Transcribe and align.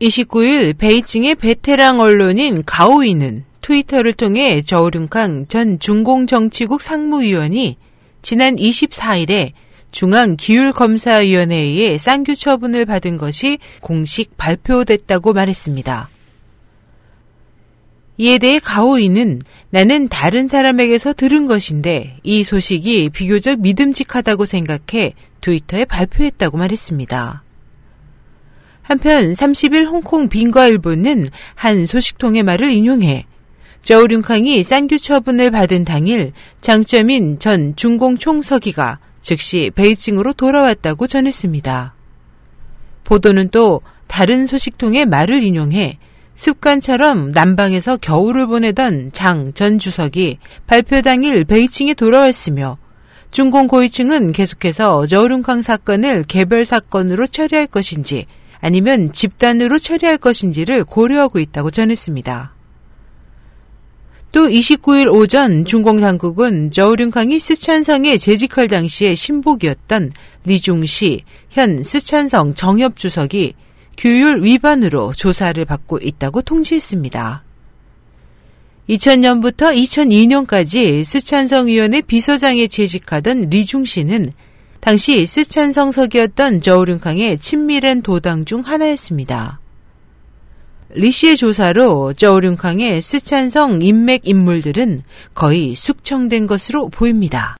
29일 0.00 0.76
베이징의 0.76 1.36
베테랑 1.36 2.00
언론인 2.00 2.64
가오이는 2.64 3.44
트위터를 3.60 4.12
통해 4.12 4.60
저우륜캉 4.60 5.46
전 5.46 5.78
중공정치국 5.78 6.82
상무위원이 6.82 7.78
지난 8.20 8.56
24일에 8.56 9.52
중앙기율검사위원회에 9.92 11.96
쌍규 11.98 12.34
처분을 12.34 12.84
받은 12.84 13.16
것이 13.16 13.58
공식 13.80 14.36
발표됐다고 14.36 15.32
말했습니다. 15.32 16.08
이에 18.16 18.38
대해 18.38 18.58
가오이는 18.58 19.42
나는 19.70 20.08
다른 20.08 20.48
사람에게서 20.48 21.12
들은 21.12 21.46
것인데 21.46 22.16
이 22.22 22.42
소식이 22.42 23.10
비교적 23.10 23.60
믿음직하다고 23.60 24.46
생각해 24.46 25.14
트위터에 25.40 25.84
발표했다고 25.84 26.58
말했습니다. 26.58 27.43
한편 28.84 29.32
30일 29.32 29.86
홍콩 29.86 30.28
빈과일보는 30.28 31.26
한 31.54 31.86
소식통의 31.86 32.42
말을 32.42 32.70
인용해 32.70 33.24
저우륜캉이 33.82 34.62
쌍규 34.62 34.98
처분을 34.98 35.50
받은 35.50 35.84
당일 35.84 36.32
장점인 36.60 37.38
전 37.38 37.74
중공 37.76 38.18
총서기가 38.18 38.98
즉시 39.22 39.70
베이징으로 39.74 40.34
돌아왔다고 40.34 41.06
전했습니다. 41.06 41.94
보도는 43.04 43.48
또 43.48 43.80
다른 44.06 44.46
소식통의 44.46 45.06
말을 45.06 45.42
인용해 45.42 45.98
습관처럼 46.34 47.30
남방에서 47.30 47.96
겨울을 47.96 48.46
보내던 48.48 49.12
장 49.12 49.52
전 49.54 49.78
주석이 49.78 50.38
발표 50.66 51.00
당일 51.00 51.44
베이징에 51.44 51.94
돌아왔으며 51.94 52.76
중공 53.30 53.66
고위층은 53.66 54.32
계속해서 54.32 55.06
저우륜캉 55.06 55.62
사건을 55.62 56.24
개별 56.24 56.66
사건으로 56.66 57.26
처리할 57.26 57.66
것인지 57.66 58.26
아니면 58.64 59.12
집단으로 59.12 59.78
처리할 59.78 60.16
것인지를 60.16 60.84
고려하고 60.84 61.38
있다고 61.38 61.70
전했습니다. 61.70 62.54
또 64.32 64.48
29일 64.48 65.12
오전 65.12 65.66
중공 65.66 66.00
당국은 66.00 66.70
저우륜캉이 66.70 67.40
스촨성에 67.40 68.16
재직할 68.16 68.68
당시의 68.68 69.16
신복이었던 69.16 70.12
리중시 70.46 71.24
현 71.50 71.82
스촨성 71.82 72.54
정협 72.54 72.96
주석이 72.96 73.52
규율 73.98 74.42
위반으로 74.42 75.12
조사를 75.12 75.62
받고 75.66 75.98
있다고 76.00 76.40
통지했습니다. 76.40 77.44
2000년부터 78.88 79.76
2002년까지 79.76 81.04
스촨성 81.04 81.66
위원회 81.66 82.00
비서장에 82.00 82.66
재직하던 82.68 83.50
리중 83.50 83.84
씨는 83.84 84.32
당시 84.84 85.24
스촨성석이었던 85.26 86.60
저우륜캉의 86.60 87.38
친밀한 87.38 88.02
도당 88.02 88.44
중 88.44 88.60
하나였습니다. 88.60 89.58
리 90.90 91.10
씨의 91.10 91.38
조사로 91.38 92.12
저우륜캉의 92.12 93.00
스촨성 93.00 93.80
인맥 93.80 94.28
인물들은 94.28 95.02
거의 95.32 95.74
숙청된 95.74 96.46
것으로 96.46 96.90
보입니다. 96.90 97.56